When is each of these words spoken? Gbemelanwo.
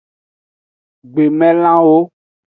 Gbemelanwo. 1.11 1.99